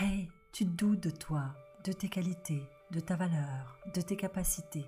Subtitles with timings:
[0.00, 4.86] Hey, tu doutes de toi, de tes qualités, de ta valeur, de tes capacités.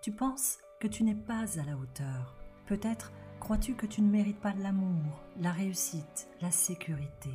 [0.00, 2.34] Tu penses que tu n'es pas à la hauteur.
[2.64, 7.28] Peut-être crois-tu que tu ne mérites pas l'amour, la réussite, la sécurité.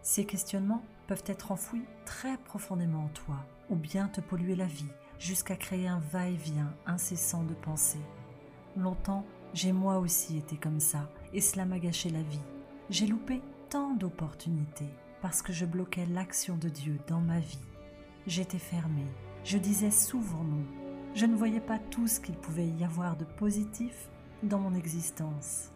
[0.00, 4.88] Ces questionnements peuvent être enfouis très profondément en toi, ou bien te polluer la vie,
[5.18, 8.06] jusqu'à créer un va-et-vient incessant de pensées.
[8.74, 12.40] Longtemps, j'ai moi aussi été comme ça, et cela m'a gâché la vie.
[12.88, 14.88] J'ai loupé tant d'opportunités
[15.24, 17.64] parce que je bloquais l'action de Dieu dans ma vie.
[18.26, 19.06] J'étais fermée,
[19.42, 20.66] je disais souvent non.
[21.14, 24.10] Je ne voyais pas tout ce qu'il pouvait y avoir de positif
[24.42, 25.70] dans mon existence.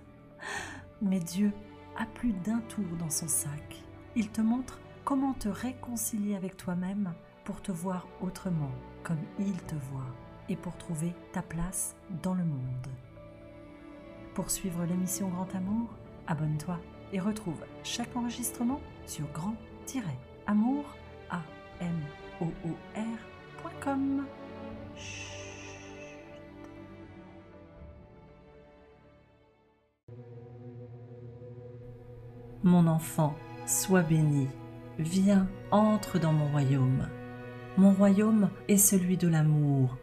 [1.01, 1.51] Mais Dieu
[1.97, 3.83] a plus d'un tour dans son sac.
[4.16, 9.77] Il te montre comment te réconcilier avec toi-même pour te voir autrement, comme il te
[9.91, 10.15] voit,
[10.51, 12.88] et pour trouver ta place dans le monde.
[14.35, 15.88] Pour suivre l'émission Grand Amour,
[16.27, 16.79] abonne-toi
[17.12, 20.85] et retrouve chaque enregistrement sur grand-amour,
[21.30, 21.41] a
[21.80, 22.01] m
[22.41, 24.25] o o r.com.
[32.65, 34.49] Mon enfant, sois béni.
[34.99, 37.09] Viens, entre dans mon royaume.
[37.77, 39.97] Mon royaume est celui de l'amour.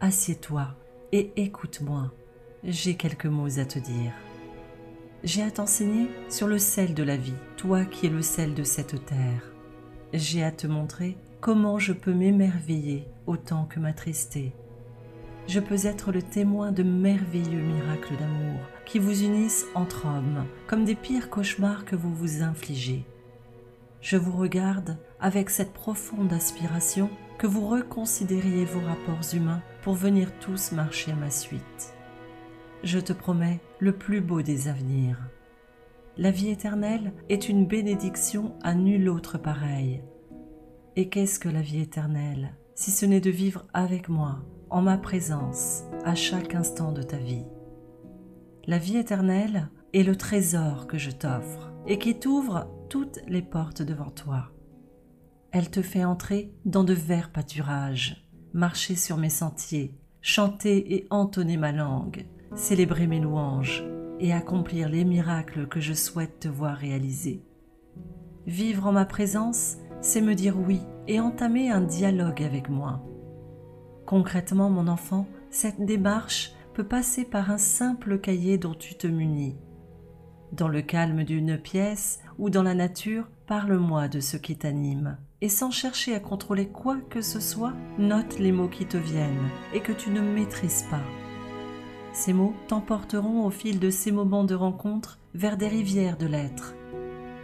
[0.00, 0.74] Assieds-toi
[1.12, 2.12] et écoute-moi.
[2.62, 4.12] J'ai quelques mots à te dire.
[5.24, 8.62] J'ai à t'enseigner sur le sel de la vie, toi qui es le sel de
[8.62, 9.52] cette terre.
[10.12, 14.52] J'ai à te montrer comment je peux m'émerveiller autant que m'attrister.
[15.48, 20.84] Je peux être le témoin de merveilleux miracles d'amour qui vous unissent entre hommes, comme
[20.84, 23.04] des pires cauchemars que vous vous infligez
[24.06, 30.30] je vous regarde avec cette profonde aspiration que vous reconsidériez vos rapports humains pour venir
[30.38, 31.95] tous marcher à ma suite.
[32.86, 35.18] Je te promets le plus beau des avenirs.
[36.16, 40.04] La vie éternelle est une bénédiction à nul autre pareille.
[40.94, 44.38] Et qu'est-ce que la vie éternelle si ce n'est de vivre avec moi,
[44.70, 47.46] en ma présence, à chaque instant de ta vie?
[48.68, 53.82] La vie éternelle est le trésor que je t'offre et qui t'ouvre toutes les portes
[53.82, 54.52] devant toi.
[55.50, 61.56] Elle te fait entrer dans de verts pâturages, marcher sur mes sentiers, chanter et entonner
[61.56, 63.84] ma langue, célébrer mes louanges
[64.20, 67.42] et accomplir les miracles que je souhaite te voir réaliser.
[68.46, 73.02] Vivre en ma présence, c'est me dire oui et entamer un dialogue avec moi.
[74.06, 79.56] Concrètement, mon enfant, cette démarche peut passer par un simple cahier dont tu te munis
[80.52, 85.18] dans le calme d'une pièce ou dans la nature, parle-moi de ce qui t'anime.
[85.40, 89.50] Et sans chercher à contrôler quoi que ce soit, note les mots qui te viennent
[89.74, 91.02] et que tu ne maîtrises pas.
[92.16, 96.74] Ces mots t'emporteront au fil de ces moments de rencontre vers des rivières de l'être.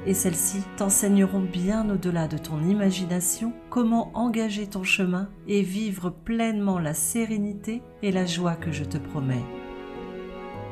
[0.07, 6.79] Et celles-ci t'enseigneront bien au-delà de ton imagination comment engager ton chemin et vivre pleinement
[6.79, 9.45] la sérénité et la joie que je te promets.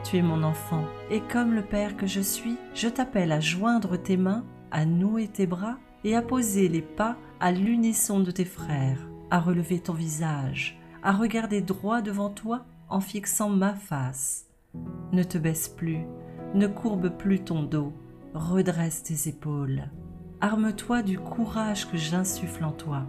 [0.02, 3.98] Tu es mon enfant, et comme le Père que je suis, je t'appelle à joindre
[3.98, 8.46] tes mains, à nouer tes bras et à poser les pas à l'unisson de tes
[8.46, 14.46] frères, à relever ton visage, à regarder droit devant toi en fixant ma face.
[15.12, 16.04] Ne te baisse plus,
[16.54, 17.92] ne courbe plus ton dos,
[18.34, 19.88] redresse tes épaules.
[20.40, 23.06] Arme-toi du courage que j'insuffle en toi.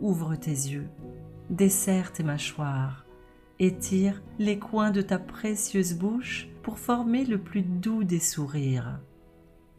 [0.00, 0.88] Ouvre tes yeux,
[1.50, 3.06] desserre tes mâchoires,
[3.58, 9.00] Étire les coins de ta précieuse bouche pour former le plus doux des sourires.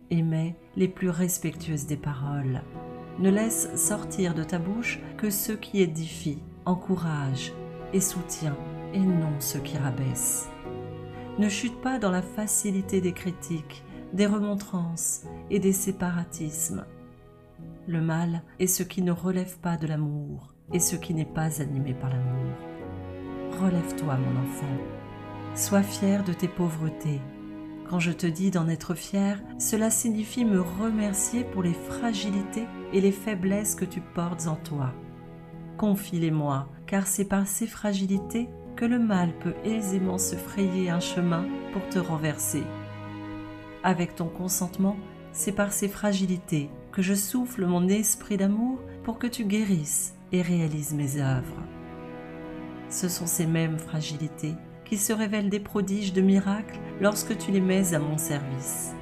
[0.09, 2.63] Émets les plus respectueuses des paroles.
[3.19, 7.53] Ne laisse sortir de ta bouche que ce qui édifie, encourage
[7.93, 8.57] et soutient,
[8.93, 10.49] et non ce qui rabaisse.
[11.39, 13.83] Ne chute pas dans la facilité des critiques,
[14.13, 16.85] des remontrances et des séparatismes.
[17.87, 21.61] Le mal est ce qui ne relève pas de l'amour et ce qui n'est pas
[21.61, 22.55] animé par l'amour
[23.57, 24.77] relève-toi mon enfant.
[25.55, 27.21] Sois fier de tes pauvretés.
[27.89, 33.01] Quand je te dis d'en être fier, cela signifie me remercier pour les fragilités et
[33.01, 34.94] les faiblesses que tu portes en toi.
[35.77, 41.45] Confie-les-moi, car c'est par ces fragilités que le mal peut aisément se frayer un chemin
[41.74, 42.63] pour te renverser.
[43.83, 44.95] Avec ton consentement,
[45.33, 50.41] c'est par ces fragilités que je souffle mon esprit d'amour pour que tu guérisses et
[50.41, 51.68] réalises mes œuvres
[52.89, 57.62] ce sont ces mêmes fragilités qui se révèlent des prodiges de miracles lorsque tu les
[57.62, 58.94] mets à mon service.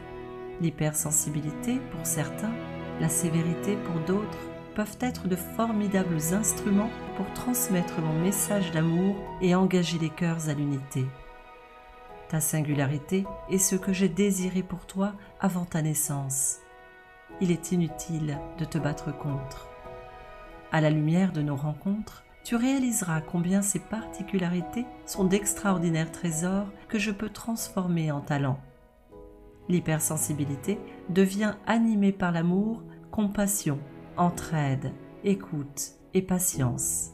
[0.61, 2.53] L'hypersensibilité pour certains,
[2.99, 9.55] la sévérité pour d'autres peuvent être de formidables instruments pour transmettre mon message d'amour et
[9.55, 11.05] engager les cœurs à l'unité.
[12.29, 16.57] Ta singularité est ce que j'ai désiré pour toi avant ta naissance.
[17.41, 19.67] il est inutile de te battre contre.
[20.71, 26.99] À la lumière de nos rencontres, tu réaliseras combien ces particularités sont d'extraordinaires trésors que
[26.99, 28.59] je peux transformer en talent.
[29.67, 30.79] L'hypersensibilité
[31.09, 33.79] devient animée par l'amour, compassion,
[34.17, 34.91] entraide,
[35.23, 37.11] écoute et patience.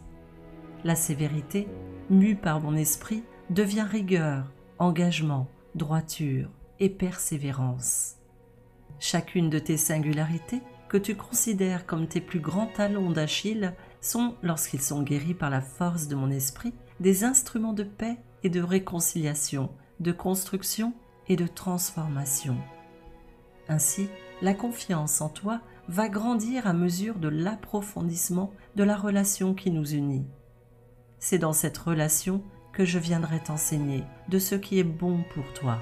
[0.83, 1.67] La sévérité,
[2.09, 6.49] mue par mon esprit, devient rigueur, engagement, droiture
[6.79, 8.15] et persévérance.
[8.99, 14.81] Chacune de tes singularités, que tu considères comme tes plus grands talons d'Achille, sont, lorsqu'ils
[14.81, 19.69] sont guéris par la force de mon esprit, des instruments de paix et de réconciliation,
[19.99, 20.93] de construction
[21.27, 22.57] et de transformation.
[23.69, 24.09] Ainsi,
[24.41, 29.93] la confiance en toi va grandir à mesure de l'approfondissement de la relation qui nous
[29.93, 30.25] unit.
[31.19, 32.43] C'est dans cette relation
[32.73, 35.79] que je viendrai t'enseigner de ce qui est bon pour toi.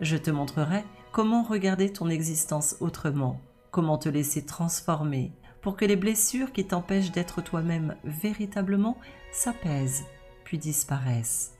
[0.00, 3.40] Je te montrerai comment regarder ton existence autrement,
[3.70, 5.32] comment te laisser transformer
[5.62, 8.98] pour que les blessures qui t'empêchent d'être toi-même véritablement
[9.32, 10.04] s'apaisent
[10.44, 11.54] puis disparaissent.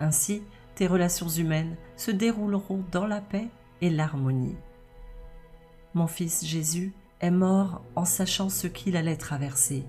[0.00, 0.42] Ainsi,
[0.74, 3.48] tes relations humaines se dérouleront dans la paix
[3.80, 4.56] et l'harmonie.
[5.92, 9.84] Mon fils Jésus est mort en sachant ce qu'il allait traverser.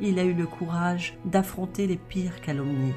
[0.00, 2.94] Il a eu le courage d'affronter les pires calomnies.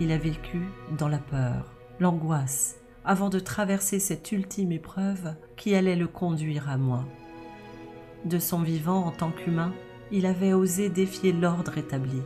[0.00, 0.62] Il a vécu
[0.96, 6.78] dans la peur, l'angoisse, avant de traverser cette ultime épreuve qui allait le conduire à
[6.78, 7.04] moi.
[8.24, 9.74] De son vivant en tant qu'humain,
[10.10, 12.22] il avait osé défier l'ordre établi.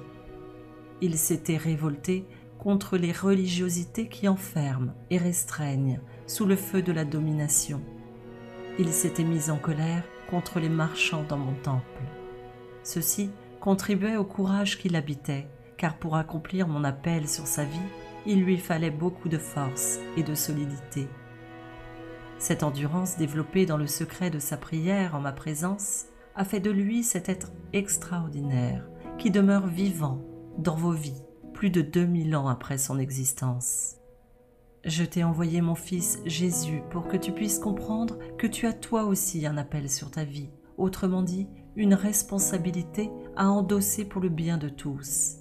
[1.01, 2.27] Il s'était révolté
[2.61, 7.83] contre les religiosités qui enferment et restreignent sous le feu de la domination
[8.81, 12.03] il s'était mis en colère contre les marchands dans mon temple.
[12.83, 13.31] Ceci
[13.61, 15.47] contribuait au courage qui l'habitait,
[15.77, 17.79] car pour accomplir mon appel sur sa vie,
[18.25, 21.09] il lui fallait beaucoup de force et de solidité.
[22.39, 26.71] Cette endurance développée dans le secret de sa prière en ma présence a fait de
[26.71, 28.89] lui cet être extraordinaire
[29.19, 30.23] qui demeure vivant
[30.57, 31.23] dans vos vies
[31.53, 34.00] plus de 2000 ans après son existence.
[34.85, 39.05] Je t'ai envoyé mon Fils Jésus pour que tu puisses comprendre que tu as toi
[39.05, 40.49] aussi un appel sur ta vie,
[40.79, 45.37] autrement dit, une responsabilité à endosser pour le bien de tous.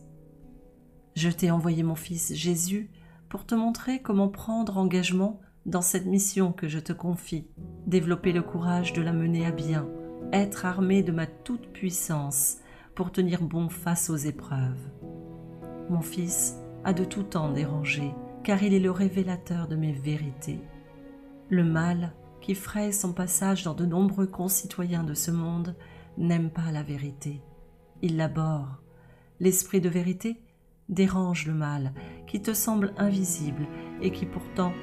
[1.16, 2.92] Je t'ai envoyé mon Fils Jésus
[3.30, 7.48] pour te montrer comment prendre engagement dans cette mission que je te confie,
[7.88, 9.88] développer le courage de la mener à bien,
[10.34, 12.58] être armé de ma toute-puissance
[12.94, 14.92] pour tenir bon face aux épreuves.
[15.90, 18.14] Mon Fils a de tout temps dérangé,
[18.44, 20.60] car il est le révélateur de mes vérités.
[21.50, 25.76] Le mal, qui fraye son passage dans de nombreux concitoyens de ce monde,
[26.18, 27.42] n'aime pas la vérité.
[28.02, 28.70] Il l'aborde.
[29.40, 30.38] L'esprit de vérité
[30.90, 31.94] dérange le mal,
[32.28, 33.68] qui te semble invisible
[34.02, 34.74] et qui pourtant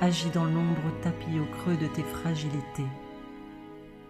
[0.00, 2.86] agit dans l'ombre tapis au creux de tes fragilités.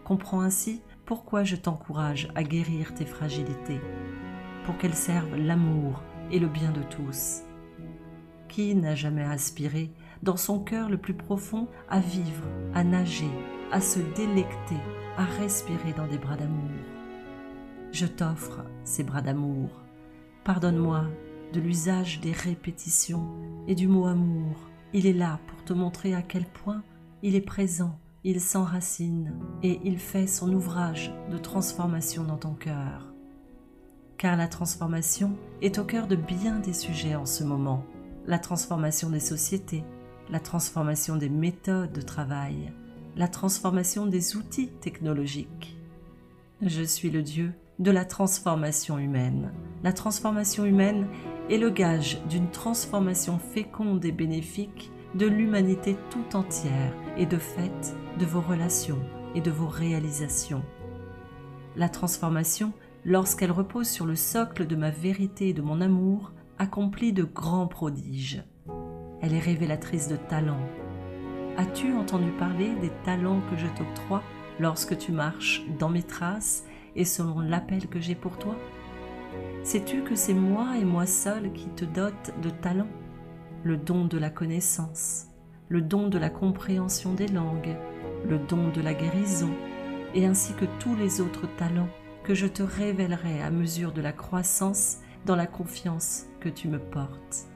[0.05, 3.81] Comprends ainsi pourquoi je t'encourage à guérir tes fragilités,
[4.64, 7.46] pour qu'elles servent l'amour et le bien de tous.
[8.49, 9.91] Qui n'a jamais aspiré,
[10.23, 13.31] dans son cœur le plus profond, à vivre, à nager,
[13.73, 14.77] à se délecter,
[15.17, 16.71] à respirer dans des bras d'amour?
[17.93, 19.71] Je t'offre ces bras d'amour.
[20.45, 21.05] Pardonne-moi
[21.53, 23.29] de l'usage des répétitions
[23.67, 24.57] et du mot amour.
[24.93, 26.83] Il est là pour te montrer à quel point
[27.23, 33.13] il est présent, il s'enracine et il fait son ouvrage de transformation dans ton cœur.
[34.19, 37.85] Car la transformation est au cœur de bien des sujets en ce moment
[38.26, 39.85] la transformation des sociétés,
[40.30, 42.73] la transformation des méthodes de travail,
[43.16, 45.78] la transformation des outils technologiques.
[46.61, 49.52] Je suis le Dieu de la transformation humaine.
[49.85, 51.06] La transformation humaine
[51.50, 57.95] est le gage d'une transformation féconde et bénéfique de l'humanité tout entière et de fait
[58.18, 58.99] de vos relations
[59.35, 60.64] et de vos réalisations.
[61.76, 62.73] La transformation,
[63.04, 67.67] lorsqu'elle repose sur le socle de ma vérité et de mon amour, accomplit de grands
[67.67, 68.43] prodiges.
[69.21, 70.67] Elle est révélatrice de talents.
[71.57, 74.23] As-tu entendu parler des talents que je t'octroie
[74.61, 78.55] lorsque tu marches dans mes traces et selon l'appel que j'ai pour toi?
[79.63, 82.87] Sais-tu que c'est moi et moi seul qui te dote de talents?
[83.65, 85.27] Le don de la connaissance,
[85.69, 87.77] le don de la compréhension des langues,
[88.29, 89.51] le don de la guérison,
[90.15, 91.89] et ainsi que tous les autres talents
[92.23, 96.78] que je te révélerai à mesure de la croissance dans la confiance que tu me
[96.78, 97.49] portes.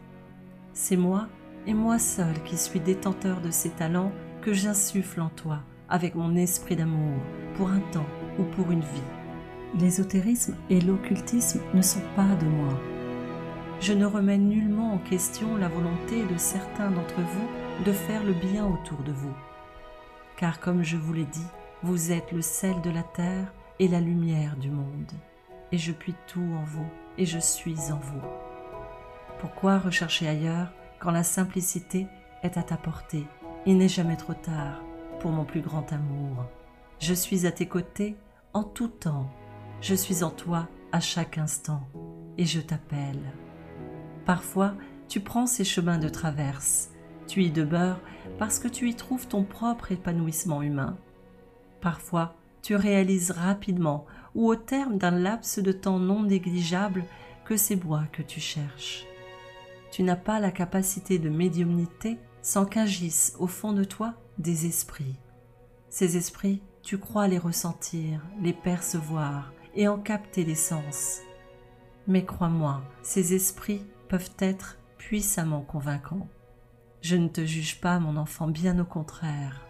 [0.75, 1.29] C'est moi
[1.67, 4.13] et moi seul qui suis détenteur de ces talents
[4.43, 7.17] que j'insuffle en toi avec mon esprit d'amour
[7.55, 8.07] pour un temps
[8.39, 9.79] ou pour une vie.
[9.79, 12.75] L'ésotérisme et l'occultisme ne sont pas de moi.
[13.81, 18.35] Je ne remets nullement en question la volonté de certains d'entre vous de faire le
[18.35, 19.35] bien autour de vous.
[20.37, 21.47] Car comme je vous l'ai dit,
[21.83, 25.13] Vous êtes le sel de la terre et la lumière du monde.
[25.73, 26.87] Et je puis tout en vous,
[27.21, 28.23] et je suis en vous.
[29.39, 32.07] Pourquoi rechercher ailleurs quand la simplicité
[32.43, 33.27] est à ta portée
[33.67, 34.83] Il n'est jamais trop tard
[35.21, 36.47] pour mon plus grand amour?
[36.99, 38.17] Je suis à tes côtés
[38.55, 39.31] en tout temps.
[39.83, 41.87] Je suis en toi à chaque instant
[42.39, 43.33] et je t'appelle.
[44.25, 44.75] Parfois,
[45.07, 46.89] tu prends ces chemins de traverse.
[47.27, 48.01] Tu y demeures
[48.39, 50.97] parce que tu y trouves ton propre épanouissement humain.
[51.83, 57.05] Parfois, tu réalises rapidement ou au terme d'un laps de temps non négligeable
[57.45, 59.05] que c'est moi que tu cherches.
[59.91, 65.17] Tu n'as pas la capacité de médiumnité sans qu'agissent au fond de toi des esprits.
[65.89, 71.21] Ces esprits, tu crois les ressentir, les percevoir et en capter l'essence.
[72.07, 76.29] Mais crois-moi, ces esprits peuvent être puissamment convaincants.
[77.03, 79.67] Je ne te juge pas, mon enfant, bien au contraire.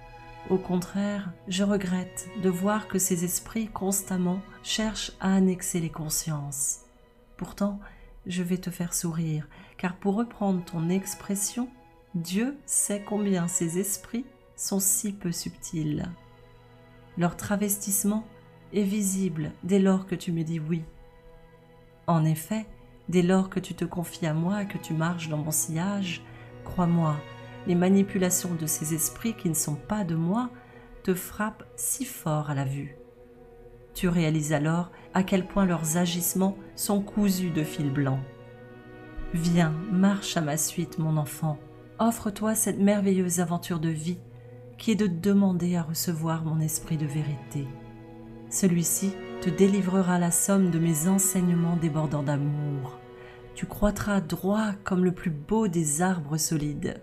[0.49, 6.80] Au contraire, je regrette de voir que ces esprits constamment cherchent à annexer les consciences.
[7.37, 7.78] Pourtant,
[8.26, 11.68] je vais te faire sourire, car pour reprendre ton expression,
[12.14, 14.25] Dieu sait combien ces esprits
[14.56, 16.09] sont si peu subtils.
[17.16, 18.26] Leur travestissement
[18.73, 20.82] est visible dès lors que tu me dis oui.
[22.06, 22.66] En effet,
[23.09, 26.23] dès lors que tu te confies à moi, que tu marches dans mon sillage,
[26.64, 27.16] crois-moi,
[27.67, 30.50] les manipulations de ces esprits qui ne sont pas de moi
[31.02, 32.97] te frappent si fort à la vue.
[33.95, 38.21] Tu réalises alors à quel point leurs agissements sont cousus de fil blanc.
[39.35, 41.59] Viens, marche à ma suite, mon enfant.
[41.99, 44.19] Offre-toi cette merveilleuse aventure de vie
[44.79, 47.69] qui est de demander à recevoir mon esprit de vérité.
[48.49, 49.12] Celui-ci
[49.43, 52.99] te délivrera la somme de mes enseignements débordant d'amour.
[53.55, 57.00] Tu croîtras droit comme le plus beau des arbres solides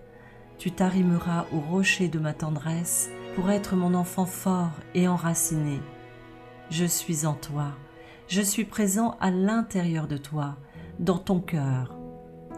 [0.57, 5.79] tu t'arrimeras au rocher de ma tendresse pour être mon enfant fort et enraciné.
[6.69, 7.75] Je suis en toi,
[8.27, 10.57] je suis présent à l'intérieur de toi,
[10.99, 11.95] dans ton cœur.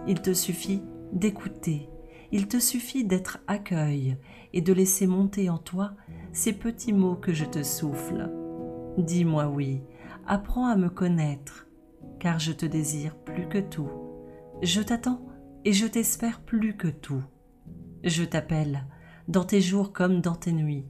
[0.08, 1.90] Il te suffit d'écouter,
[2.32, 4.18] il te suffit d'être accueil
[4.54, 5.92] et de laisser monter en toi
[6.32, 8.32] ces petits mots que je te souffle.
[8.98, 9.82] Dis-moi oui,
[10.26, 11.68] apprends à me connaître,
[12.20, 13.90] car je te désire plus que tout.
[14.62, 15.22] Je t'attends
[15.66, 17.24] et je t'espère plus que tout.
[18.04, 18.86] Je t'appelle,
[19.28, 20.86] dans tes jours comme dans tes nuits.